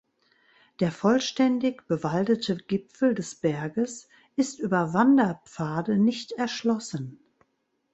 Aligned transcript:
Der 0.79 0.91
vollständig 0.91 1.87
bewaldete 1.87 2.57
Gipfel 2.57 3.13
des 3.13 3.35
Berges 3.35 4.09
ist 4.35 4.59
über 4.59 4.95
Wanderpfade 4.95 5.95
nicht 5.95 6.31
erschlossen. 6.31 7.19